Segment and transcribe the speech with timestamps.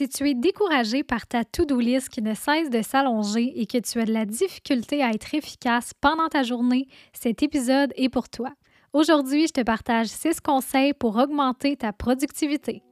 [0.00, 3.76] Si tu es découragé par ta to-do list qui ne cesse de s'allonger et que
[3.76, 8.30] tu as de la difficulté à être efficace pendant ta journée, cet épisode est pour
[8.30, 8.48] toi.
[8.94, 12.82] Aujourd'hui, je te partage 6 conseils pour augmenter ta productivité.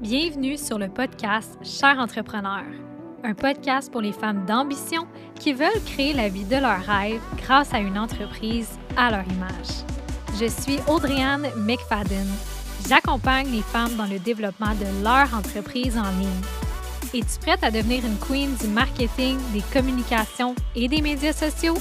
[0.00, 2.66] Bienvenue sur le podcast Cher entrepreneur,
[3.24, 5.08] un podcast pour les femmes d'ambition
[5.40, 9.82] qui veulent créer la vie de leurs rêves grâce à une entreprise à leur image.
[10.38, 12.28] Je suis Audriane McFadden
[12.88, 16.42] J'accompagne les femmes dans le développement de leur entreprise en ligne.
[17.14, 21.76] Es-tu prête à devenir une queen du marketing, des communications et des médias sociaux?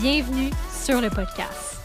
[0.00, 1.78] Bienvenue sur le podcast.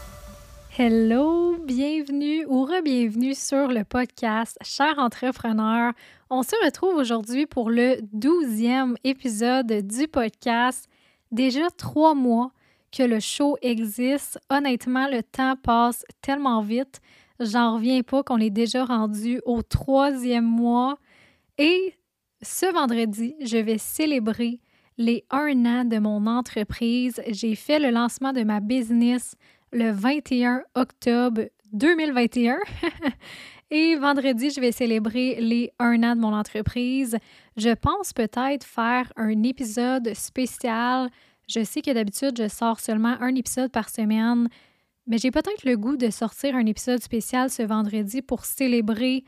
[0.78, 5.92] Hello, bienvenue ou re-bienvenue sur le podcast Cher entrepreneur.
[6.30, 10.88] On se retrouve aujourd'hui pour le douzième épisode du podcast.
[11.30, 12.52] Déjà trois mois
[12.90, 14.38] que le show existe.
[14.48, 17.00] Honnêtement, le temps passe tellement vite.
[17.40, 20.98] J'en reviens pas qu'on est déjà rendu au troisième mois.
[21.58, 21.94] Et
[22.42, 24.60] ce vendredi, je vais célébrer
[24.98, 27.20] les un an de mon entreprise.
[27.28, 29.34] J'ai fait le lancement de ma business
[29.72, 32.58] le 21 octobre 2021.
[33.70, 37.16] Et vendredi, je vais célébrer les un an de mon entreprise.
[37.56, 41.10] Je pense peut-être faire un épisode spécial.
[41.48, 44.48] Je sais que d'habitude, je sors seulement un épisode par semaine.
[45.06, 49.24] Mais j'ai peut-être le goût de sortir un épisode spécial ce vendredi pour célébrer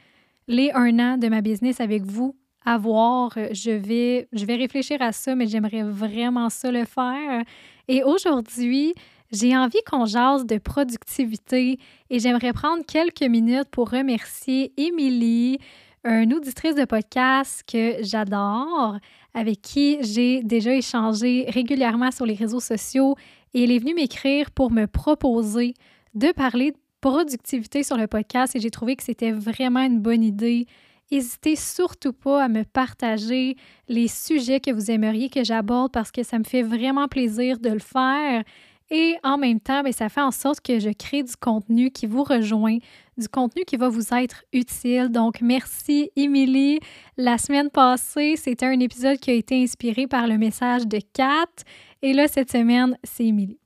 [0.49, 2.35] les un an de ma business avec vous.
[2.65, 7.45] À voir, je vais, je vais réfléchir à ça, mais j'aimerais vraiment ça le faire.
[7.87, 8.95] Et aujourd'hui,
[9.31, 11.79] j'ai envie qu'on jase de productivité
[12.11, 15.59] et j'aimerais prendre quelques minutes pour remercier Émilie,
[16.05, 18.97] une auditrice de podcast que j'adore,
[19.35, 23.15] avec qui j'ai déjà échangé régulièrement sur les réseaux sociaux
[23.55, 25.75] et elle est venue m'écrire pour me proposer
[26.15, 30.23] de parler de productivité sur le podcast et j'ai trouvé que c'était vraiment une bonne
[30.23, 30.67] idée.
[31.11, 33.57] N'hésitez surtout pas à me partager
[33.89, 37.71] les sujets que vous aimeriez que j'aborde parce que ça me fait vraiment plaisir de
[37.71, 38.43] le faire.
[38.91, 42.07] Et en même temps, bien, ça fait en sorte que je crée du contenu qui
[42.07, 42.79] vous rejoint,
[43.19, 45.11] du contenu qui va vous être utile.
[45.11, 46.81] Donc, merci, Émilie.
[47.19, 51.65] La semaine passée, c'était un épisode qui a été inspiré par le message de Kat.
[52.03, 53.61] Et là, cette semaine, c'est Émilie.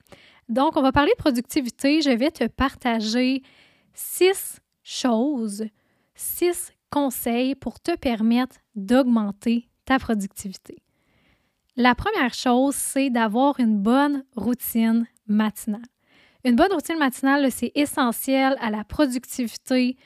[0.49, 2.03] Donc, on va parler de productivité.
[2.03, 3.43] Je vais te partager
[3.95, 5.65] six choses,
[6.15, 10.83] six conseils pour te permettre d'augmenter ta productivité.
[11.77, 15.81] La première chose, c'est d'avoir une bonne routine matinale.
[16.45, 19.97] Une bonne routine matinale, c'est essentiel à la productivité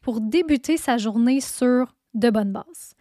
[0.00, 2.94] pour débuter sa journée sur de bonnes bases.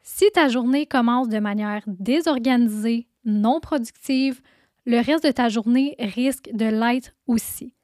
[0.00, 4.40] Si ta journée commence de manière désorganisée, non productive,
[4.86, 7.74] le reste de ta journée risque de l'être aussi.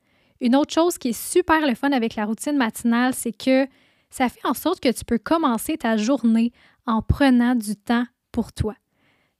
[0.40, 3.66] Une autre chose qui est super le fun avec la routine matinale, c'est que
[4.08, 6.52] ça fait en sorte que tu peux commencer ta journée
[6.86, 8.74] en prenant du temps pour toi.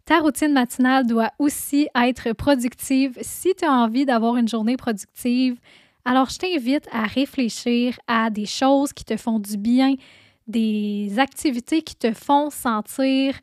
[0.04, 5.58] Ta routine matinale doit aussi être productive si tu as envie d'avoir une journée productive.
[6.04, 9.94] Alors, je t'invite à réfléchir à des choses qui te font du bien,
[10.48, 13.38] des activités qui te font sentir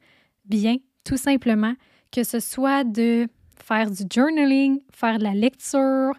[0.45, 1.73] bien, tout simplement
[2.11, 6.13] que ce soit de faire du journaling, faire de la lecture,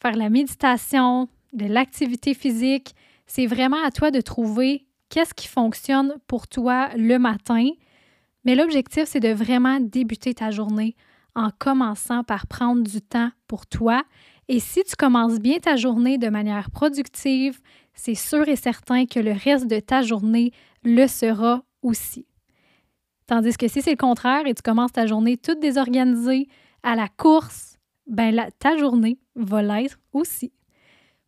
[0.00, 2.94] faire de la méditation, de l'activité physique.
[3.26, 7.70] C'est vraiment à toi de trouver qu'est-ce qui fonctionne pour toi le matin.
[8.44, 10.94] Mais l'objectif, c'est de vraiment débuter ta journée
[11.34, 14.02] en commençant par prendre du temps pour toi.
[14.48, 17.60] Et si tu commences bien ta journée de manière productive,
[17.94, 20.52] c'est sûr et certain que le reste de ta journée
[20.84, 22.26] le sera aussi.
[23.26, 26.48] Tandis que si c'est le contraire et tu commences ta journée toute désorganisée
[26.82, 27.76] à la course,
[28.06, 30.52] ben ta journée va l'être aussi.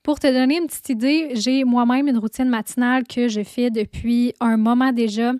[0.05, 4.33] Pour te donner une petite idée, j'ai moi-même une routine matinale que je fais depuis
[4.41, 5.33] un moment déjà.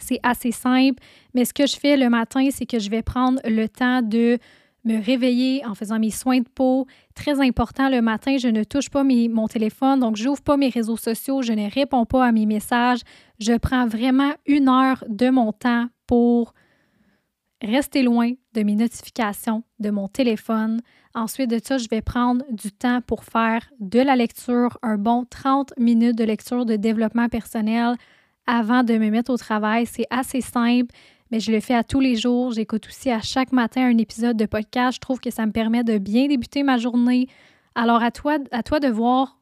[0.00, 1.02] C'est assez simple,
[1.34, 4.38] mais ce que je fais le matin, c'est que je vais prendre le temps de
[4.86, 6.86] me réveiller en faisant mes soins de peau.
[7.14, 10.68] Très important, le matin, je ne touche pas mon téléphone, donc je n'ouvre pas mes
[10.68, 13.00] réseaux sociaux, je ne réponds pas à mes messages.
[13.38, 16.54] Je prends vraiment une heure de mon temps pour
[17.62, 20.80] rester loin de mes notifications, de mon téléphone.
[21.14, 25.24] Ensuite de ça, je vais prendre du temps pour faire de la lecture, un bon
[25.28, 27.96] 30 minutes de lecture de développement personnel
[28.46, 29.86] avant de me mettre au travail.
[29.86, 30.94] C'est assez simple
[31.30, 32.52] mais je le fais à tous les jours.
[32.52, 34.96] J'écoute aussi à chaque matin un épisode de podcast.
[34.96, 37.28] Je trouve que ça me permet de bien débuter ma journée.
[37.74, 39.38] Alors, à toi, à toi de voir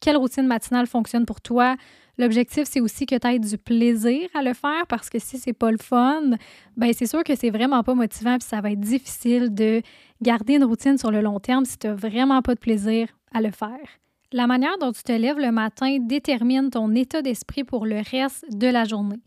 [0.00, 1.76] quelle routine matinale fonctionne pour toi.
[2.18, 5.52] L'objectif, c'est aussi que tu aies du plaisir à le faire parce que si c'est
[5.52, 6.32] pas le fun,
[6.76, 9.82] ben c'est sûr que c'est vraiment pas motivant puis ça va être difficile de
[10.20, 13.40] garder une routine sur le long terme si tu n'as vraiment pas de plaisir à
[13.40, 13.86] le faire.
[14.32, 18.44] La manière dont tu te lèves le matin détermine ton état d'esprit pour le reste
[18.52, 19.20] de la journée.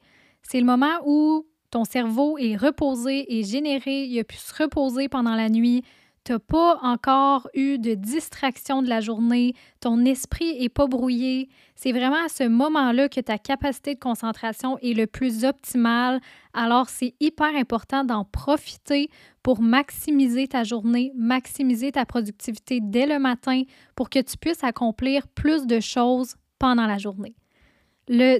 [0.43, 5.07] C'est le moment où ton cerveau est reposé et généré, il a pu se reposer
[5.09, 5.83] pendant la nuit,
[6.23, 11.49] tu n'as pas encore eu de distraction de la journée, ton esprit n'est pas brouillé.
[11.75, 16.21] C'est vraiment à ce moment-là que ta capacité de concentration est le plus optimale.
[16.53, 19.09] Alors, c'est hyper important d'en profiter
[19.41, 23.63] pour maximiser ta journée, maximiser ta productivité dès le matin
[23.95, 27.33] pour que tu puisses accomplir plus de choses pendant la journée.
[28.13, 28.39] Le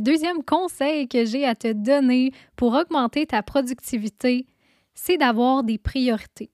[0.00, 4.46] deuxième, conseil que j'ai à te donner pour augmenter ta productivité,
[4.94, 6.50] c'est d'avoir des priorités.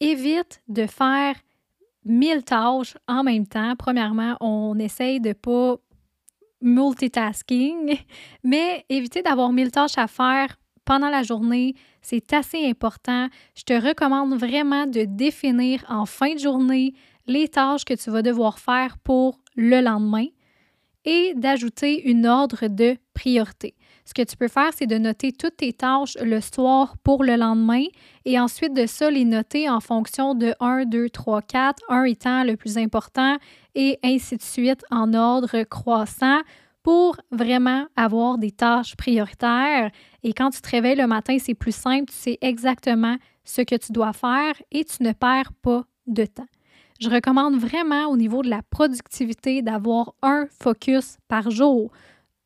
[0.00, 1.34] Évite de faire
[2.06, 3.74] mille tâches en même temps.
[3.78, 5.76] Premièrement, on essaye de pas
[6.62, 7.98] multitasking,
[8.42, 13.28] mais éviter d'avoir mille tâches à faire pendant la journée, c'est assez important.
[13.54, 16.94] Je te recommande vraiment de définir en fin de journée
[17.26, 20.28] les tâches que tu vas devoir faire pour le lendemain
[21.08, 23.74] et d'ajouter une ordre de priorité.
[24.04, 27.36] Ce que tu peux faire, c'est de noter toutes tes tâches le soir pour le
[27.36, 27.84] lendemain
[28.26, 32.44] et ensuite de ça, les noter en fonction de 1, 2, 3, 4, 1 étant
[32.44, 33.38] le plus important
[33.74, 36.40] et ainsi de suite en ordre croissant
[36.82, 39.90] pour vraiment avoir des tâches prioritaires.
[40.22, 43.76] Et quand tu te réveilles le matin, c'est plus simple, tu sais exactement ce que
[43.76, 46.46] tu dois faire et tu ne perds pas de temps.
[46.98, 51.92] Je recommande vraiment au niveau de la productivité d'avoir un focus par jour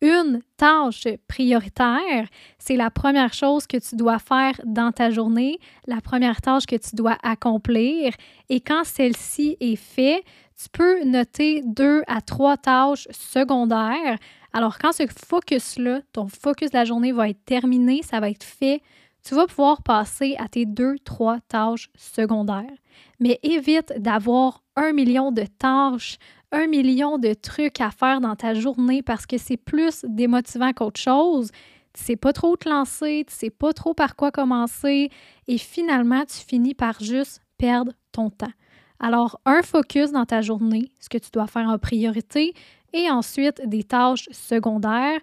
[0.02, 2.26] une tâche prioritaire,
[2.58, 6.76] c'est la première chose que tu dois faire dans ta journée, la première tâche que
[6.76, 8.12] tu dois accomplir.
[8.48, 10.24] Et quand celle-ci est faite,
[10.60, 14.18] tu peux noter deux à trois tâches secondaires.
[14.52, 18.44] Alors, quand ce focus-là, ton focus de la journée va être terminé, ça va être
[18.44, 18.82] fait,
[19.24, 22.81] tu vas pouvoir passer à tes deux, trois tâches secondaires.
[23.20, 26.18] Mais évite d'avoir un million de tâches
[26.52, 31.00] un million de trucs à faire dans ta journée parce que c'est plus démotivant qu'autre
[31.00, 31.50] chose.
[31.94, 35.10] Tu sais pas trop te lancer, tu sais pas trop par quoi commencer
[35.48, 38.52] et finalement, tu finis par juste perdre ton temps.
[39.00, 42.54] Alors, un focus dans ta journée, ce que tu dois faire en priorité,
[42.92, 45.18] et ensuite des tâches secondaires.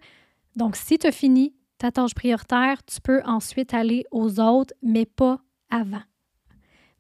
[0.55, 5.05] Donc, si tu as fini ta tâche prioritaire, tu peux ensuite aller aux autres, mais
[5.05, 5.39] pas
[5.69, 6.01] avant.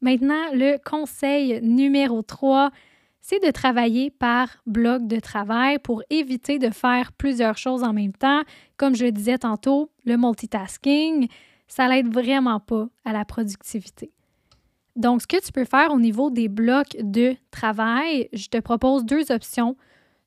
[0.01, 2.71] Maintenant, le conseil numéro 3,
[3.21, 8.13] c'est de travailler par bloc de travail pour éviter de faire plusieurs choses en même
[8.13, 8.41] temps.
[8.77, 11.27] Comme je le disais tantôt, le multitasking,
[11.67, 14.11] ça l'aide vraiment pas à la productivité.
[14.95, 19.05] Donc, ce que tu peux faire au niveau des blocs de travail, je te propose
[19.05, 19.75] deux options.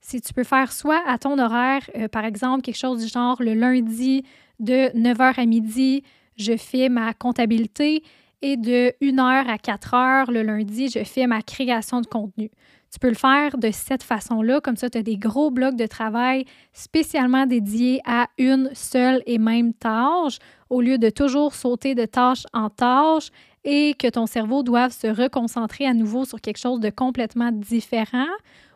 [0.00, 3.42] Si tu peux faire soit à ton horaire, euh, par exemple, quelque chose du genre
[3.42, 4.24] le lundi
[4.60, 6.02] de 9h à midi,
[6.36, 8.02] je fais ma comptabilité
[8.42, 12.50] et de 1h à 4h le lundi, je fais ma création de contenu.
[12.92, 15.86] Tu peux le faire de cette façon-là, comme ça, tu as des gros blocs de
[15.86, 16.44] travail
[16.74, 22.44] spécialement dédiés à une seule et même tâche, au lieu de toujours sauter de tâche
[22.52, 23.30] en tâche
[23.64, 28.28] et que ton cerveau doive se reconcentrer à nouveau sur quelque chose de complètement différent.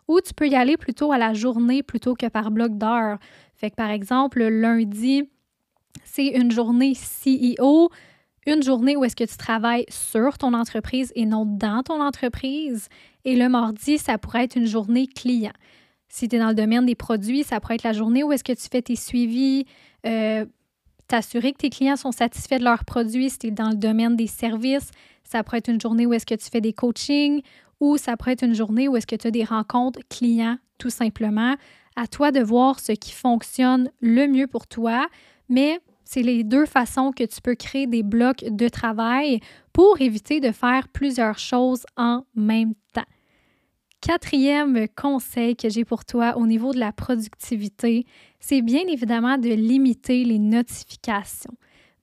[0.09, 3.19] Ou tu peux y aller plutôt à la journée plutôt que par bloc d'heures.
[3.55, 5.25] Fait par exemple, le lundi,
[6.05, 7.91] c'est une journée CEO
[8.47, 12.89] une journée où est-ce que tu travailles sur ton entreprise et non dans ton entreprise.
[13.25, 15.53] Et le mardi, ça pourrait être une journée client.
[16.09, 18.45] Si tu es dans le domaine des produits, ça pourrait être la journée où est-ce
[18.45, 19.67] que tu fais tes suivis,
[20.07, 20.47] euh,
[21.09, 23.31] t'assurer que tes clients sont satisfaits de leurs produits.
[23.31, 24.91] Si tu es dans le domaine des services,
[25.25, 27.43] ça pourrait être une journée où est-ce que tu fais des coachings
[27.81, 30.91] ou ça pourrait être une journée où est-ce que tu as des rencontres clients, tout
[30.91, 31.57] simplement.
[31.97, 35.07] À toi de voir ce qui fonctionne le mieux pour toi,
[35.49, 39.41] mais c'est les deux façons que tu peux créer des blocs de travail
[39.73, 43.03] pour éviter de faire plusieurs choses en même temps.
[44.01, 48.07] Quatrième conseil que j'ai pour toi au niveau de la productivité,
[48.39, 51.55] c'est bien évidemment de limiter les notifications.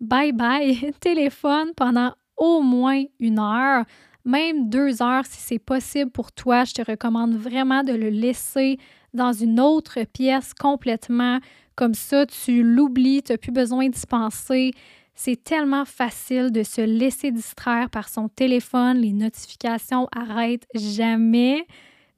[0.02, 3.86] Bye bye téléphone pendant au moins une heure,
[4.26, 6.66] même deux heures si c'est possible pour toi.
[6.66, 8.80] Je te recommande vraiment de le laisser
[9.14, 11.40] dans une autre pièce complètement
[11.76, 14.72] comme ça, tu l'oublies, tu n'as plus besoin d'y penser.
[15.16, 18.98] C'est tellement facile de se laisser distraire par son téléphone.
[18.98, 21.66] Les notifications arrêtent jamais.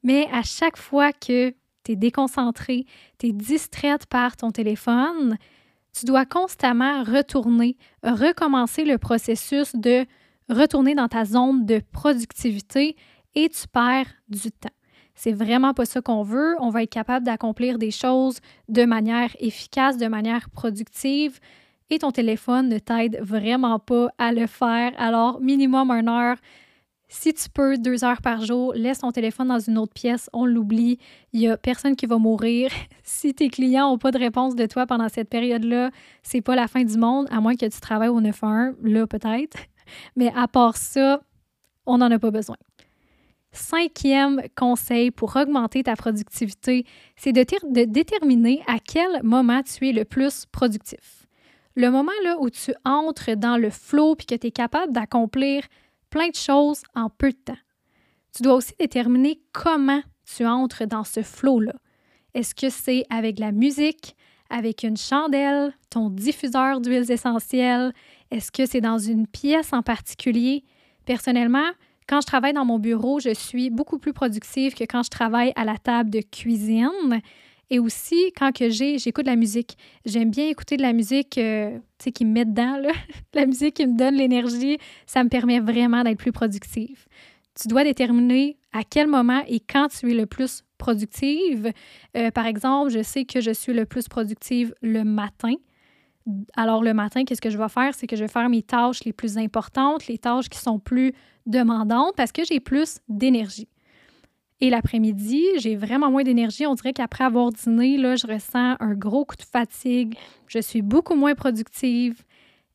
[0.02, 1.50] Mais à chaque fois que
[1.84, 2.86] tu es déconcentré,
[3.18, 5.36] tu es distraite par ton téléphone,
[5.92, 10.04] tu dois constamment retourner, recommencer le processus de
[10.48, 12.96] retourner dans ta zone de productivité
[13.34, 14.75] et tu perds du temps.
[15.16, 16.54] C'est vraiment pas ça qu'on veut.
[16.60, 21.40] On va être capable d'accomplir des choses de manière efficace, de manière productive.
[21.88, 24.92] Et ton téléphone ne t'aide vraiment pas à le faire.
[24.98, 26.36] Alors, minimum une heure.
[27.08, 30.44] Si tu peux, deux heures par jour, laisse ton téléphone dans une autre pièce, on
[30.44, 30.98] l'oublie,
[31.32, 32.68] il n'y a personne qui va mourir.
[33.04, 35.90] si tes clients n'ont pas de réponse de toi pendant cette période-là,
[36.24, 39.56] c'est pas la fin du monde, à moins que tu travailles au 911, là peut-être.
[40.16, 41.20] Mais à part ça,
[41.86, 42.56] on n'en a pas besoin.
[43.56, 46.84] Cinquième conseil pour augmenter ta productivité,
[47.16, 51.26] c'est de, déterminer à quel moment tu es le plus productif.
[51.74, 55.64] Le moment là, où tu entres dans le flow puis que tu es capable d'accomplir
[56.10, 57.58] plein de choses en peu de temps.
[58.36, 61.74] Tu dois aussi déterminer comment tu entres dans ce flow-là.
[62.34, 64.16] Est-ce que c'est avec la musique,
[64.50, 67.94] avec une chandelle, ton diffuseur d'huiles essentielles?
[68.30, 70.62] Est-ce que c'est dans une pièce en particulier?
[71.06, 71.70] Personnellement,
[72.08, 75.52] quand je travaille dans mon bureau, je suis beaucoup plus productive que quand je travaille
[75.56, 77.20] à la table de cuisine.
[77.68, 79.76] Et aussi, quand que j'ai, j'écoute de la musique.
[80.04, 82.80] J'aime bien écouter de la musique euh, qui me met dedans,
[83.34, 84.78] la musique qui me donne l'énergie.
[85.06, 87.06] Ça me permet vraiment d'être plus productive.
[87.60, 91.72] Tu dois déterminer à quel moment et quand tu es le plus productive.
[92.16, 95.54] Euh, par exemple, je sais que je suis le plus productive le matin.
[96.54, 97.94] Alors, le matin, qu'est-ce que je vais faire?
[97.94, 101.12] C'est que je vais faire mes tâches les plus importantes, les tâches qui sont plus
[101.46, 103.68] demandantes parce que j'ai plus d'énergie.
[104.60, 106.66] Et l'après-midi, j'ai vraiment moins d'énergie.
[106.66, 110.16] On dirait qu'après avoir dîné, là, je ressens un gros coup de fatigue.
[110.46, 112.22] Je suis beaucoup moins productive.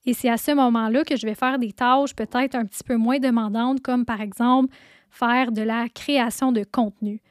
[0.06, 2.96] Et c'est à ce moment-là que je vais faire des tâches peut-être un petit peu
[2.96, 4.74] moins demandantes, comme par exemple
[5.10, 7.22] faire de la création de contenu.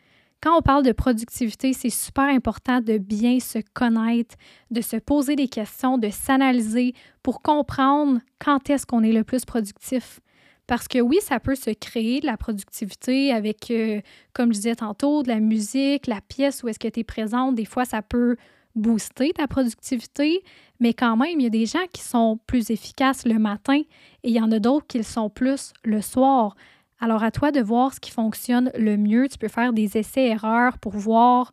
[0.42, 4.37] Quand on parle de productivité, c'est super important de bien se connaître,
[4.70, 9.44] de se poser des questions, de s'analyser pour comprendre quand est-ce qu'on est le plus
[9.44, 10.20] productif.
[10.66, 14.00] Parce que oui, ça peut se créer de la productivité avec, euh,
[14.32, 17.56] comme je disais tantôt, de la musique, la pièce où est-ce que tu es présente.
[17.56, 18.37] Des fois, ça peut
[18.75, 20.42] booster ta productivité,
[20.78, 23.82] mais quand même, il y a des gens qui sont plus efficaces le matin
[24.23, 26.54] et il y en a d'autres qui le sont plus le soir.
[27.00, 29.28] Alors, à toi de voir ce qui fonctionne le mieux.
[29.28, 31.52] Tu peux faire des essais-erreurs pour voir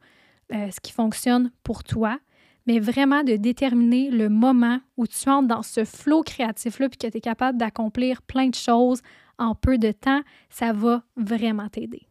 [0.53, 2.19] euh, ce qui fonctionne pour toi
[2.67, 7.07] mais vraiment de déterminer le moment où tu entres dans ce flot créatif-là puis que
[7.07, 9.01] tu es capable d'accomplir plein de choses
[9.39, 12.07] en peu de temps, ça va vraiment t'aider.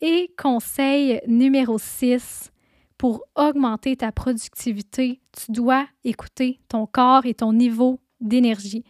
[0.00, 2.50] Et conseil numéro 6,
[2.96, 8.84] pour augmenter ta productivité, tu dois écouter ton corps et ton niveau d'énergie.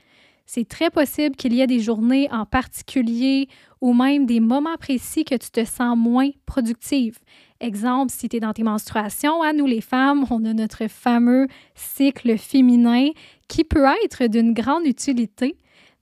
[0.51, 3.49] C'est très possible qu'il y ait des journées en particulier
[3.83, 7.19] ou même des moments précis que tu te sens moins productive.
[7.61, 10.87] Exemple, si tu es dans tes menstruations, à hein, nous les femmes, on a notre
[10.89, 13.11] fameux cycle féminin
[13.47, 15.55] qui peut être d'une grande utilité,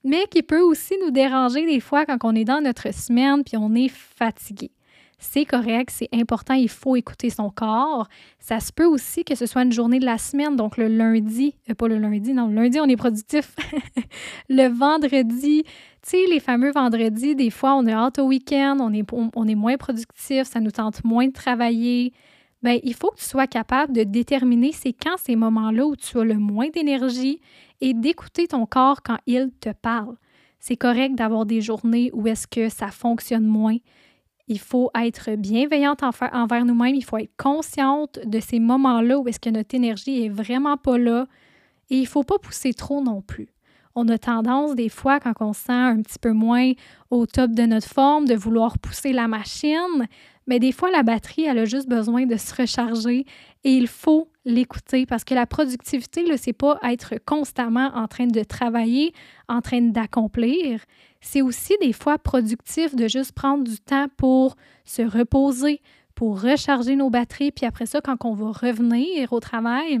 [0.05, 3.57] mais qui peut aussi nous déranger des fois quand on est dans notre semaine puis
[3.57, 4.71] on est fatigué
[5.19, 8.07] c'est correct, c'est important, il faut écouter son corps.
[8.39, 11.55] Ça se peut aussi que ce soit une journée de la semaine, donc le lundi,
[11.69, 13.55] euh, pas le lundi, non, le lundi, on est productif.
[14.49, 15.71] le vendredi, tu
[16.03, 20.43] sais, les fameux vendredis, des fois, on est hâte au week-end, on est, moins productif,
[20.43, 22.13] ça nous tente moins de travailler.
[22.61, 26.19] Bien, il faut que tu sois capable de déterminer c'est quand ces moments-là où tu
[26.19, 27.41] as le moins d'énergie
[27.81, 30.15] et d'écouter ton corps quand il te parle.
[30.59, 33.77] C'est correct d'avoir des journées où est-ce que ça fonctionne moins.
[34.47, 36.95] Il faut être bienveillante envers nous-mêmes.
[36.95, 40.97] Il faut être consciente de ces moments-là où est-ce que notre énergie est vraiment pas
[40.97, 41.27] là.
[41.89, 43.49] Et il ne faut pas pousser trop non plus.
[43.95, 46.71] On a tendance des fois, quand on se sent un petit peu moins
[47.09, 50.07] au top de notre forme, de vouloir pousser la machine.
[50.45, 53.25] Mais des fois, la batterie, elle a juste besoin de se recharger
[53.63, 58.27] et il faut l'écouter parce que la productivité, ce n'est pas être constamment en train
[58.27, 59.13] de travailler,
[59.49, 60.81] en train d'accomplir.
[61.21, 65.81] C'est aussi des fois productif de juste prendre du temps pour se reposer,
[66.15, 69.99] pour recharger nos batteries, puis après ça, quand on va revenir au travail,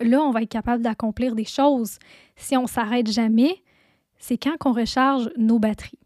[0.00, 1.98] là, on va être capable d'accomplir des choses.
[2.36, 3.62] Si on s'arrête jamais,
[4.18, 5.98] c'est quand qu'on recharge nos batteries.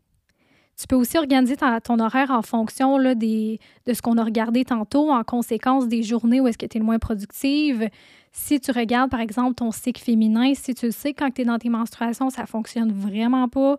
[0.78, 4.64] Tu peux aussi organiser ton, horaire en fonction là, des, de ce qu'on a regardé
[4.64, 7.88] tantôt, en conséquence des journées où est-ce que tu es le moins productive.
[8.32, 11.58] Si tu regardes, par exemple, ton cycle féminin, si tu sais quand tu es dans
[11.58, 13.76] tes menstruations, ça fonctionne vraiment pas.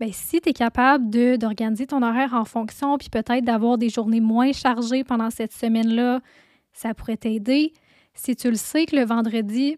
[0.00, 4.20] Bien, si tu es capable d'organiser ton horaire en fonction, puis peut-être d'avoir des journées
[4.20, 6.20] moins chargées pendant cette semaine-là,
[6.72, 7.74] ça pourrait t'aider.
[8.14, 9.76] Si tu le sais que le vendredi,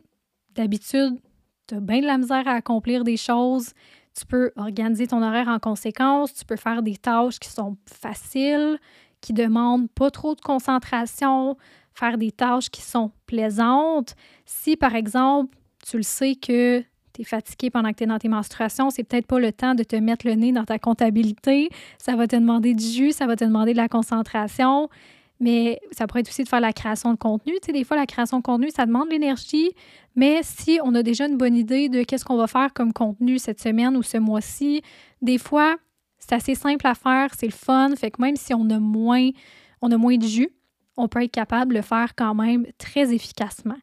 [0.54, 1.18] d'habitude,
[1.66, 3.72] tu as bien de la misère à accomplir des choses,
[4.18, 8.78] tu peux organiser ton horaire en conséquence, tu peux faire des tâches qui sont faciles,
[9.20, 11.56] qui demandent pas trop de concentration,
[11.94, 14.14] faire des tâches qui sont plaisantes.
[14.44, 16.80] Si, par exemple, tu le sais que
[17.12, 19.74] tu es fatigué pendant que tu es dans tes menstruations, c'est peut-être pas le temps
[19.74, 21.68] de te mettre le nez dans ta comptabilité.
[21.98, 24.88] Ça va te demander du jus, ça va te demander de la concentration.
[25.42, 27.54] Mais ça pourrait être aussi de faire la création de contenu.
[27.54, 29.72] Tu sais, des fois, la création de contenu, ça demande de l'énergie.
[30.14, 33.38] Mais si on a déjà une bonne idée de qu'est-ce qu'on va faire comme contenu
[33.40, 34.82] cette semaine ou ce mois-ci,
[35.20, 35.76] des fois,
[36.22, 37.90] C'est assez simple à faire, c'est le fun.
[37.96, 39.30] Fait que même si on a moins,
[39.80, 40.50] on a moins de jus,
[40.96, 43.78] on peut être capable de le faire quand même très efficacement.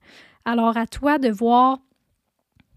[0.45, 1.79] Alors à toi de voir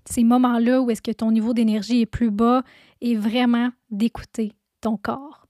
[0.04, 2.64] ces moments-là où est-ce que ton niveau d'énergie est plus bas
[3.00, 5.41] et vraiment d'écouter ton corps.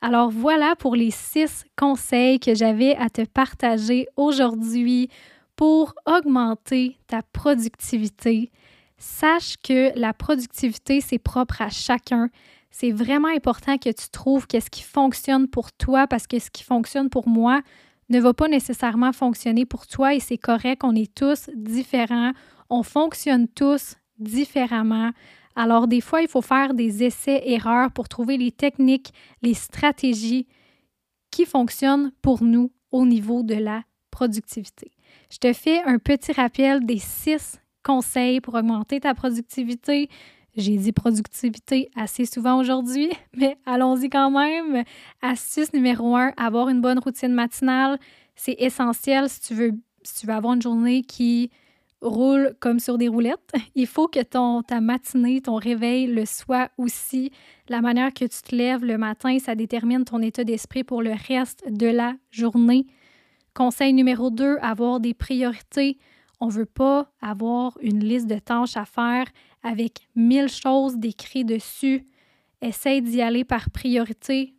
[0.00, 5.08] Alors voilà pour les six conseils que j'avais à te partager aujourd'hui
[5.56, 8.52] pour augmenter ta productivité.
[8.96, 12.30] Sache que la productivité, c'est propre à chacun.
[12.70, 16.62] C'est vraiment important que tu trouves qu'est-ce qui fonctionne pour toi parce que ce qui
[16.62, 17.60] fonctionne pour moi
[18.08, 20.82] ne va pas nécessairement fonctionner pour toi et c'est correct.
[20.84, 22.32] On est tous différents.
[22.70, 25.10] On fonctionne tous différemment.
[25.58, 29.12] Alors, des fois, il faut faire des essais-erreurs pour trouver les techniques,
[29.42, 30.46] les stratégies
[31.32, 34.92] qui fonctionnent pour nous au niveau de la productivité.
[35.32, 40.08] Je te fais un petit rappel des six conseils pour augmenter ta productivité.
[40.56, 44.84] J'ai dit productivité assez souvent aujourd'hui, mais allons-y quand même.
[45.22, 47.98] Astuce numéro un, avoir une bonne routine matinale.
[48.36, 49.72] C'est essentiel si tu veux,
[50.04, 51.50] si tu veux avoir une journée qui
[52.00, 53.52] roule comme sur des roulettes.
[53.74, 57.32] Il faut que ton, ta matinée, ton réveil le soit aussi.
[57.68, 61.12] La manière que tu te lèves le matin, ça détermine ton état d'esprit pour le
[61.28, 62.86] reste de la journée.
[63.54, 65.98] Conseil numéro 2, avoir des priorités.
[66.40, 69.26] On ne veut pas avoir une liste de tâches à faire
[69.62, 72.06] avec mille choses décrites dessus.
[72.60, 74.54] Essaye d'y aller par priorité,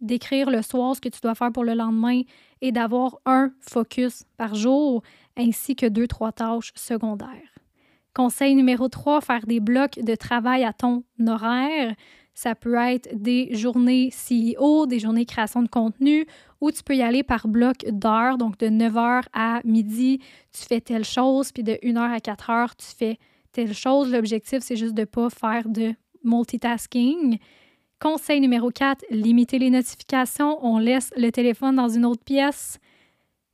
[0.00, 2.22] d'écrire le soir ce que tu dois faire pour le lendemain
[2.60, 5.02] et d'avoir un focus par jour
[5.36, 7.52] ainsi que deux, trois tâches secondaires.
[8.14, 11.94] Conseil numéro 3, faire des blocs de travail à ton horaire.
[12.34, 16.26] Ça peut être des journées CEO, des journées création de contenu,
[16.60, 20.20] ou tu peux y aller par bloc d'heures, donc de 9h à midi,
[20.52, 23.18] tu fais telle chose, puis de 1h à 4h, tu fais
[23.52, 24.12] telle chose.
[24.12, 27.38] L'objectif, c'est juste de ne pas faire de multitasking.
[28.00, 30.58] Conseil numéro 4, limiter les notifications.
[30.64, 32.78] On laisse le téléphone dans une autre pièce.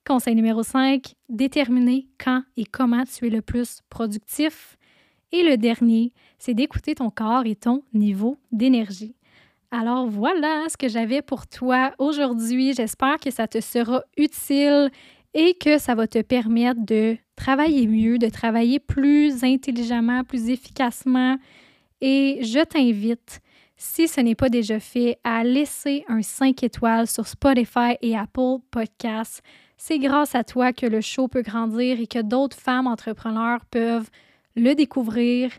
[0.09, 4.79] Conseil numéro 5, déterminer quand et comment tu es le plus productif.
[5.33, 9.15] Et le dernier, c'est d'écouter ton corps et ton niveau d'énergie.
[9.71, 12.73] Alors voilà ce que j'avais pour toi aujourd'hui.
[12.73, 14.91] J'espère que ça te sera utile
[15.35, 21.37] et que ça va te permettre de travailler mieux, de travailler plus intelligemment, plus efficacement.
[22.01, 23.41] Et je t'invite,
[23.77, 28.57] si ce n'est pas déjà fait, à laisser un 5 étoiles sur Spotify et Apple
[28.71, 29.43] Podcasts.
[29.79, 34.11] C'est grâce à toi que le show peut grandir et que d'autres femmes entrepreneurs peuvent
[34.57, 35.53] le découvrir.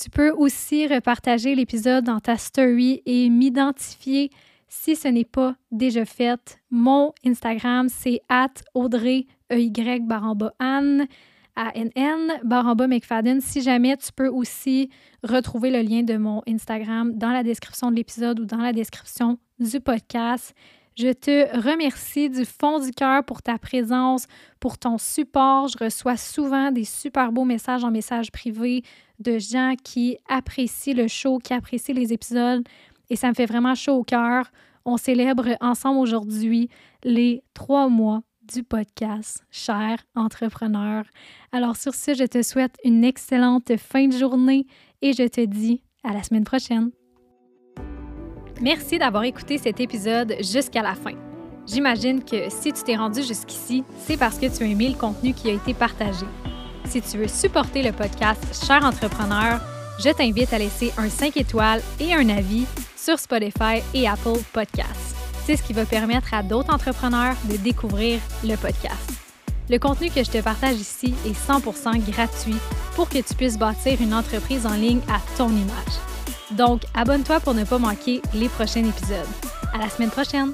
[0.00, 4.30] Tu peux aussi repartager l'épisode dans ta story et m'identifier
[4.68, 6.60] si ce n'est pas déjà fait.
[6.70, 11.08] Mon Instagram, c'est at Audrey, E-Y, baramba Anne,
[11.56, 13.40] A-N-N, baramba McFadden.
[13.40, 14.90] Si jamais tu peux aussi
[15.24, 19.38] retrouver le lien de mon Instagram dans la description de l'épisode ou dans la description
[19.58, 20.54] du podcast.
[20.96, 24.26] Je te remercie du fond du cœur pour ta présence,
[24.60, 25.68] pour ton support.
[25.68, 28.82] Je reçois souvent des super beaux messages en message privé
[29.18, 32.66] de gens qui apprécient le show, qui apprécient les épisodes
[33.10, 34.50] et ça me fait vraiment chaud au cœur.
[34.86, 36.70] On célèbre ensemble aujourd'hui
[37.04, 41.04] les trois mois du podcast, cher entrepreneur.
[41.52, 44.66] Alors sur ce, je te souhaite une excellente fin de journée
[45.02, 46.90] et je te dis à la semaine prochaine.
[48.60, 51.12] Merci d'avoir écouté cet épisode jusqu'à la fin.
[51.66, 55.34] J'imagine que si tu t'es rendu jusqu'ici, c'est parce que tu as aimé le contenu
[55.34, 56.24] qui a été partagé.
[56.86, 59.60] Si tu veux supporter le podcast Cher Entrepreneur,
[60.02, 62.64] je t'invite à laisser un 5 étoiles et un avis
[62.96, 65.16] sur Spotify et Apple Podcasts.
[65.44, 69.12] C'est ce qui va permettre à d'autres entrepreneurs de découvrir le podcast.
[69.68, 72.56] Le contenu que je te partage ici est 100% gratuit
[72.94, 76.15] pour que tu puisses bâtir une entreprise en ligne à ton image.
[76.52, 79.26] Donc, abonne-toi pour ne pas manquer les prochains épisodes.
[79.72, 80.52] À la semaine prochaine!